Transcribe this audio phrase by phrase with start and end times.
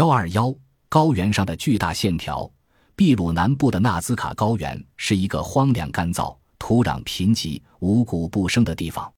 [0.00, 0.54] 幺二幺
[0.88, 2.50] 高原上的巨大线条。
[2.96, 9.12] 秘鲁南部的纳兹卡高原是一个荒凉干燥、土壤贫瘠、五谷不生的地方。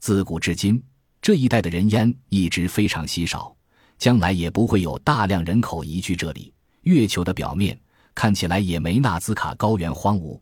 [0.00, 0.82] 自古至今，
[1.22, 3.56] 这一带的人烟一直非常稀少，
[3.96, 6.52] 将来也不会有大量人口移居这里。
[6.82, 7.80] 月球的表面
[8.14, 10.38] 看起来也没纳兹卡高原荒芜。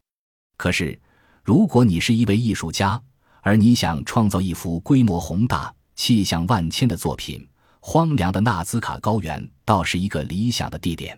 [0.56, 1.00] 可是，
[1.44, 3.00] 如果你是一位艺术家，
[3.40, 7.46] 而你想创造一幅规模宏大、气象万千的作品，
[7.88, 11.16] 荒凉的纳兹卡高原倒是一个理想的地点。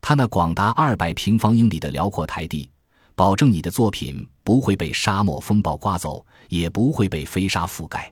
[0.00, 2.70] 它那广达二百平方英里的辽阔台地，
[3.14, 8.10] 保证你的作品不会被沙漠风暴刮走，也不会被飞沙覆盖。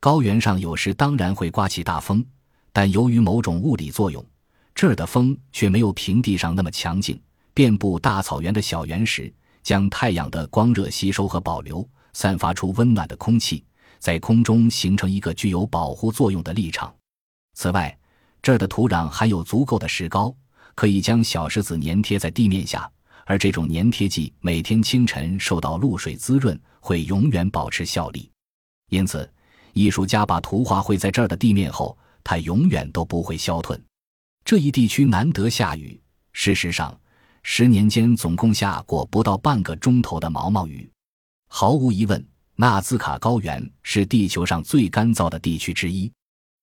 [0.00, 2.24] 高原上有时当然会刮起大风，
[2.72, 4.24] 但由于某种物理作用，
[4.74, 7.20] 这儿的风却没有平地上那么强劲。
[7.52, 9.30] 遍布大草原的小原石
[9.62, 13.62] 将太阳的光热吸收和保留，散发出温暖的空气，
[13.98, 16.90] 在空中形成一个具有保护作用的立场。
[17.56, 17.98] 此外，
[18.40, 20.32] 这儿的土壤含有足够的石膏。
[20.74, 22.86] 可以将小石子粘贴在地面下，
[23.24, 28.30] 而这种粘贴剂每天清晨受到露水滋润，会永远保持效力。
[28.90, 29.26] 因此，
[29.72, 33.74] 艺术家把图画绘在这儿的地面后，它永远都不会消退。
[34.44, 35.98] 这一地区难得下雨，
[36.34, 36.94] 事实上，
[37.42, 40.86] 十年间总共下过不到半个钟头的毛毛雨。
[41.48, 42.22] 毫无疑问，
[42.54, 46.12] 纳兹卡高原是地球上最干燥的地区之一。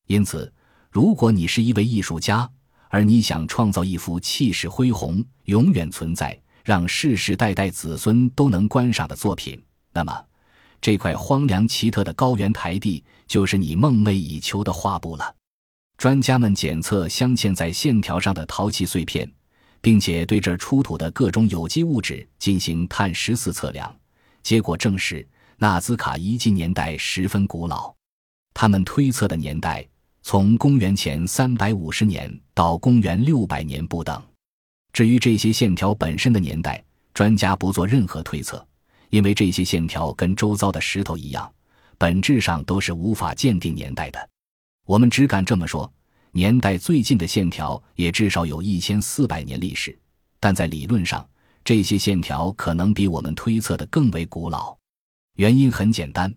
[0.06, 0.54] 因此，
[0.94, 2.48] 如果你是一位艺术家，
[2.88, 9.60] 而你想创造一幅气势恢宏、永远存在、让世世代代子孙都能观赏的作品，
[9.92, 10.16] 那么
[10.80, 15.36] 这块荒凉奇特的高原台地就是你梦寐以求的画布了。
[15.98, 19.28] 专家们检测镶嵌在线条上的陶器碎片，
[19.82, 23.92] 并且对这出土的各种有机物质进行碳十四测量，
[24.44, 27.92] 结果证实纳兹卡遗迹年代十分古老。
[28.54, 29.84] 他们推测的年代。
[30.26, 34.24] 从公元前三百五十年到公元六百年不等。
[34.94, 36.82] 至于这些线条本身的年代，
[37.14, 38.66] 专家不做任何推测，
[39.10, 41.52] 因为这些线条跟周遭的石头一样，
[41.98, 44.30] 本质上都是无法鉴定年代的。
[44.86, 45.92] 我们只敢这么说：
[46.32, 49.98] 年代最近的线条也至少有一千四百年历史。
[50.40, 51.28] 但在理论上，
[51.66, 54.74] 这些线条可能比我们推测的更为古老。
[55.36, 56.34] 原因很简单，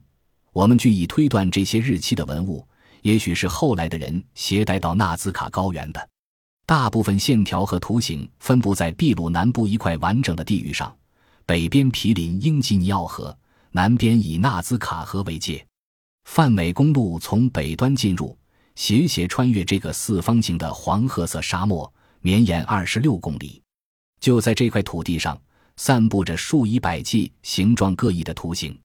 [0.53, 2.66] 我们据以推断这些日期的文物。
[3.06, 6.08] 也许是后来的人携带到纳兹卡高原的。
[6.66, 10.92] 大部分线条和图形分布在秘鲁南部一块完整的地域上，
[11.44, 13.38] 北边毗邻英吉尼奥河，
[13.70, 15.64] 南边以纳兹卡河为界。
[16.24, 18.36] 泛美公路从北端进入，
[18.74, 21.88] 斜斜穿越这个四方形的黄褐色沙漠，
[22.18, 23.62] 绵延二十六公里。
[24.18, 25.40] 就在这块土地上，
[25.76, 28.76] 散布着数以百计形状各异的图形，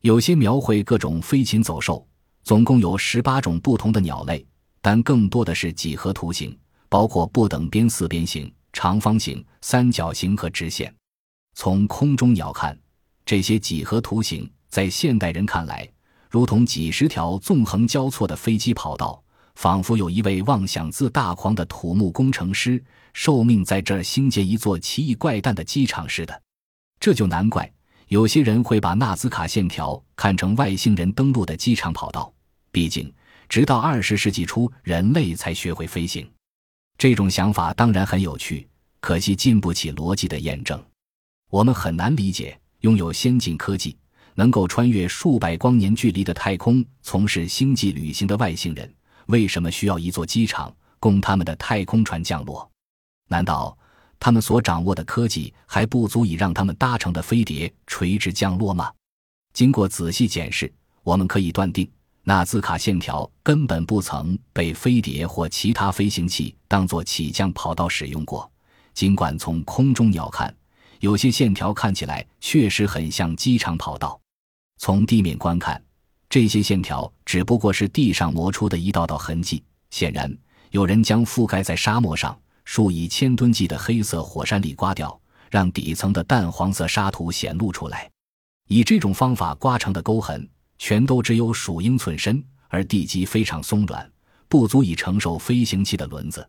[0.00, 2.02] 有些描绘各种飞禽走兽。
[2.48, 4.42] 总共有十八种不同的鸟类，
[4.80, 10.90] 但更多的是几何图形，包括不等边四边形、长方形、三角形和直线。
[11.52, 12.74] 从空中鸟看，
[13.26, 15.86] 这些几何图形在现代人看来，
[16.30, 19.22] 如同几十条纵横交错的飞机跑道，
[19.56, 22.82] 仿佛有一位妄想自大狂的土木工程师
[23.12, 26.42] 受命在这儿兴建一座奇异怪诞的机场似的。
[26.98, 27.70] 这就难怪
[28.06, 32.32] 有些人会把纳兹卡线条看成外星人登陆的机场跑道。
[32.78, 33.12] 毕竟，
[33.48, 36.30] 直到二十世纪初，人类才学会飞行。
[36.96, 38.68] 这种想法当然很有趣，
[39.00, 40.80] 可惜经不起逻辑的验证。
[41.50, 43.96] 我们很难理解，拥有先进科技、
[44.36, 48.94] 能够穿越数百光年距离的太空从事星际旅行的外星人，
[49.26, 52.70] 为什么需要一座机场供他们的太空船降落？
[53.26, 53.76] 难道
[54.20, 58.92] 他们所掌握的科技还不足以让他们搭乘的飞碟垂直降落吗？
[59.52, 60.72] 经过仔细检视，
[61.02, 61.90] 我们可以断定。
[62.28, 68.52] 纳兹卡线条根本不曾被飞碟或其他飞行器当作起降跑道使用过。
[68.92, 70.54] 尽管从空中鸟看，
[71.00, 74.20] 有些线条看起来确实很像机场跑道；
[74.76, 75.82] 从地面观看，
[76.28, 79.64] 这些线条只不过是地上磨出的一道道痕迹。
[79.88, 80.30] 显然，
[80.70, 85.18] 有人将覆盖在沙漠上数以千吨计的黑色火山粒刮掉，
[85.50, 88.10] 让底层的淡黄色沙土显露出来。
[88.68, 90.46] 以这种方法刮成的沟痕。
[90.78, 94.10] 全都只有数英寸深，而地基非常松软，
[94.48, 96.48] 不足以承受飞行器的轮子。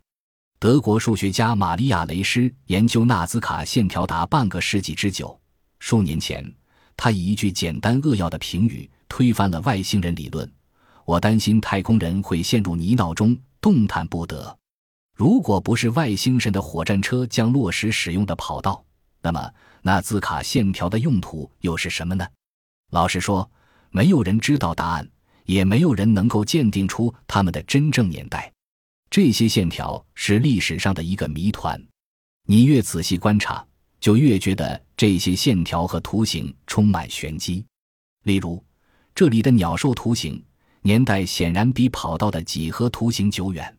[0.59, 5.37] 德国数学家玛利亚·雷施研究纳兹卡线条达半个世纪之久。
[5.79, 6.53] 数年前，
[6.95, 10.49] 他以一句简单扼要的评语推翻了外星人理论
[11.05, 14.55] ：“我担心太空人会陷入泥淖中，动弹不得。
[15.15, 18.83] 如果不是外星人的火战车将落实使用的跑道，
[19.21, 19.49] 那么
[19.81, 22.27] 纳兹卡线条的用途又是什么呢？”
[22.91, 23.49] 老实说。
[23.91, 25.09] 没有人知道答案，
[25.45, 28.51] 也没有人能够鉴定出它们的真正年代。
[29.09, 31.83] 这些线条是历史上的一个谜团，
[32.45, 33.65] 你越仔细观察，
[33.99, 37.65] 就越觉得这些线条和图形充满玄机。
[38.25, 38.63] 例如，
[39.15, 40.43] 这里的鸟兽图形
[40.81, 43.75] 年代显然比跑道的几何图形久远，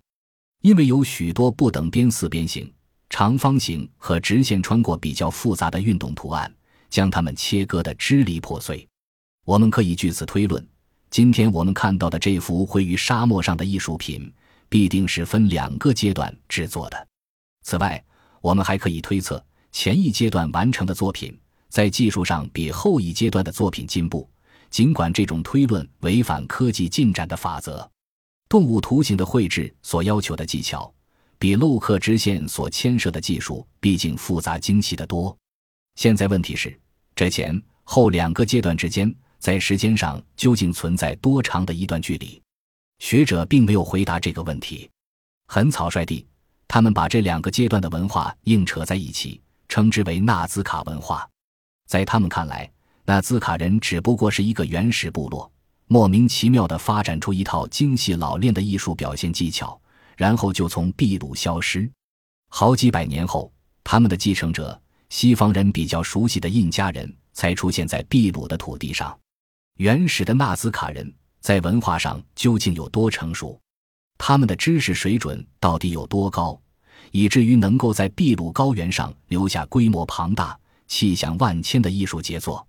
[0.63, 2.71] 因为有许多不等边四边形、
[3.09, 6.53] 长方形和直线穿过比较复杂的运动图案，
[6.89, 8.87] 将它们切割得支离破碎。
[9.51, 10.65] 我们可以据此推论，
[11.11, 14.33] 今天我们看到的这幅绘于沙漠上的艺术品。
[14.69, 17.09] 必定是分两个阶段制作的。
[17.65, 18.01] 此外，
[18.41, 21.37] 我们还可以推测，前一阶段完成的作品
[21.69, 24.31] 在技术上比后一阶段的作品进步。
[24.71, 27.91] 尽管这种推论违反科技进展的法则，
[28.49, 30.95] 动物图形的绘制所要求的技巧，
[31.37, 35.37] 比镂刻直线所牵涉的技术毕竟复杂精细得多。
[35.97, 36.73] 现在问题是，
[37.17, 42.41] 这前后两个阶段之间，在时间上究竟存在多长的一段距离？
[42.99, 44.89] 学者并没有回答这个问题，
[45.47, 46.27] 很草率地，
[46.69, 51.27] 他们把这两个阶段的文化硬扯在一起，称之为纳兹卡文化。
[51.89, 52.71] 在他们看来，
[53.07, 55.51] 纳兹卡人只不过是一个原始部落，
[55.87, 59.81] 莫名其妙地发展出一套精细老练的艺术表现技巧，
[60.19, 61.91] 然后就从秘鲁消失。
[62.51, 63.51] 好几百年后，
[63.83, 64.79] 他们的继承者——
[65.09, 69.19] 西方人比较熟悉的印加人才出现在秘鲁的土地上。
[69.81, 71.11] 原始的纳斯卡人。
[71.41, 73.59] 在文化上究竟有多成熟？
[74.19, 76.61] 他们的知识水准到底有多高，
[77.13, 80.55] 以至于能够在秘鲁高原上留下规模庞大、
[80.87, 82.69] 气象万千的艺术杰作？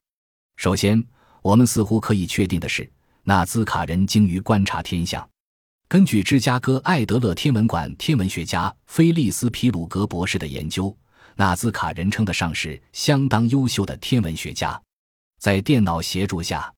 [0.56, 1.04] 首先，
[1.42, 2.90] 我们似乎可以确定的是，
[3.24, 5.30] 纳兹卡人精于观察天象。
[5.90, 10.98] 根据芝加哥艾德勒天文馆天文学家菲利斯皮鲁格博士的研究，
[11.36, 14.81] 纳兹卡人称得上是相当优秀的天文学家。
[15.40, 16.74] 在电脑协助下。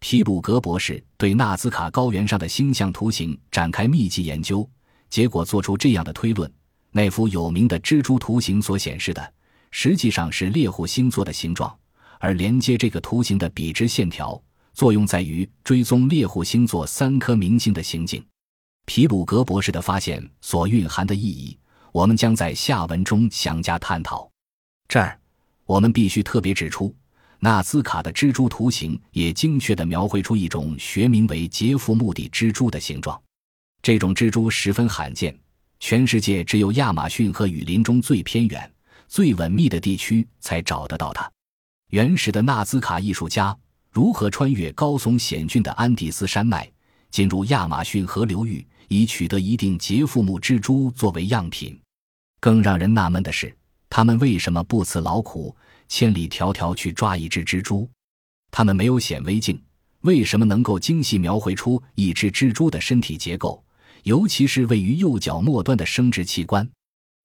[0.00, 4.68] 皮鲁格博士对纳兹卡高原上的星象图形展开密集研究，
[5.08, 6.50] 结果做出这样的推论：
[6.92, 9.32] 那幅有名的蜘蛛图形所显示的，
[9.70, 11.76] 实际上是猎户星座的形状，
[12.20, 14.40] 而连接这个图形的笔直线条，
[14.74, 18.24] 作用在于追踪猎户星座三颗明星的行径。
[18.84, 21.58] 皮鲁格博士的发现所蕴含的意义，
[21.90, 24.30] 我们将在下文中详加探讨。
[24.86, 25.18] 这儿，
[25.64, 26.94] 我们必须特别指出。
[27.38, 33.20] 纳兹卡的蜘蛛图形也精确地描绘出一种学名为杰夫目的蜘蛛的形状。
[33.82, 35.38] 这种蜘蛛十分罕见，
[35.78, 38.68] 全世界只有亚马逊和雨林中最偏远、
[39.06, 41.30] 最稳密的地区才找得到它。
[41.90, 43.56] 原始的纳兹卡艺术家
[43.92, 46.68] 如何穿越高耸险峻的安第斯山脉，
[47.10, 51.78] 进入亚马逊河流域，以取得一定杰夫目蜘蛛作为样品？
[52.40, 53.56] 更让人纳闷的是，
[53.88, 55.54] 他们为什么不辞劳苦？
[55.88, 57.88] 千里迢迢去抓一只蜘蛛，
[58.50, 59.60] 他们没有显微镜，
[60.00, 63.62] 为什么能够精细描绘出一只蜘蛛的身体结构，
[64.02, 66.68] 尤其是位于右脚末端的生殖器官？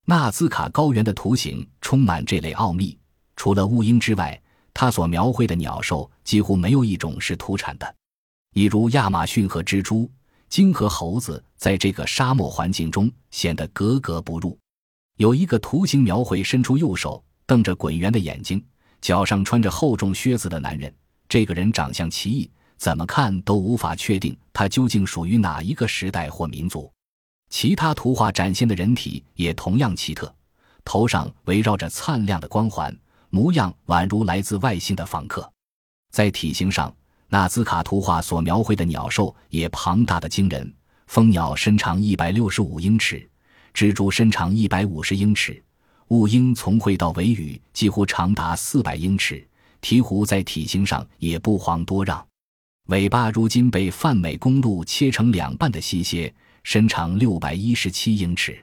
[0.05, 2.97] 纳兹卡高原的图形充满这类奥秘。
[3.35, 4.39] 除了乌鹰之外，
[4.73, 7.95] 他所描绘的鸟兽几乎没有一种是土产的，
[8.51, 10.09] 比如亚马逊和蜘蛛、
[10.49, 14.57] 鲸和猴子，在这个沙漠环境中显得格格不入。
[15.17, 17.23] 有一个图形描绘伸出右手。
[17.51, 18.63] 瞪着滚圆的眼睛，
[19.01, 20.89] 脚上穿着厚重靴子的男人。
[21.27, 26.89] 这个人长相奇异，怎么看都无法确定他究竟属于哪一个时代或民族。
[27.49, 30.33] 其他图画展现的人体也同样奇特，
[30.85, 32.97] 头上围绕着灿亮的光环，
[33.29, 35.51] 模样宛如来自外星的访客。
[36.09, 36.95] 在体型上，
[37.27, 40.73] 纳兹卡图画所描绘的鸟兽也庞大的惊人。
[41.07, 43.29] 蜂鸟身长一百六十五英尺，
[43.73, 45.61] 蜘蛛身长一百五十英尺。
[46.11, 49.47] 雾鹰从喙到尾羽几乎长达四百英尺，
[49.81, 52.21] 鹈鹕在体型上也不遑多让。
[52.87, 58.61] 尾巴如今被泛美公路切成两半的西蝎，身长六百一十七英尺。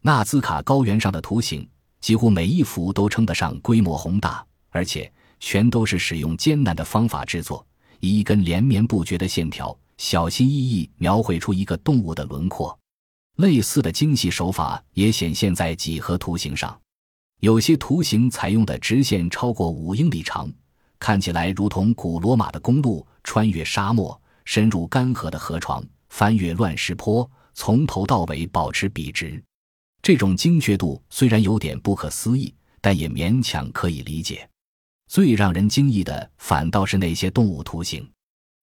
[0.00, 1.68] 纳兹卡高原上的图形
[2.00, 7.66] 几乎每一幅都称得上规模宏大，而且全都是使用艰难的方法制作，
[8.00, 12.78] 以一根连绵不绝的线条，小心翼翼描绘出一个动物的轮廓。
[13.38, 16.76] 类似的精细手法也显现在几何图形上，
[17.38, 20.52] 有些图形采用的直线超过五英里长，
[20.98, 29.40] 看起来如同古罗马的公路，穿越沙漠，深入干涸的河床，翻越乱石坡，从头到尾保持笔直。
[30.02, 34.48] 这种精确度虽然有点不可思议，但也勉强可以理解。
[35.06, 38.04] 最让人惊异的反倒是那些动物图形。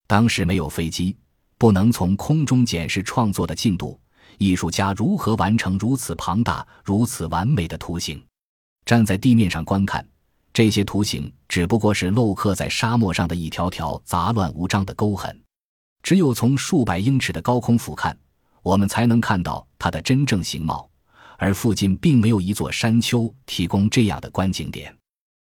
[0.05, 1.15] 当时没有飞机，
[1.57, 3.97] 不能从空中检视创作的进度。
[4.37, 8.23] 艺术家如何完成如此庞大、如此完美的图形？
[8.85, 10.07] 站在地面上观看，
[10.53, 15.41] 这些图形只不过是镂刻在沙漠上的一条条杂乱无章的沟痕。
[16.03, 18.15] 只有从数百英尺的高空俯瞰，
[18.61, 20.89] 我们才能看到它的真正形貌。
[21.37, 24.95] 而附近并没有一座山丘提供这样的观景点。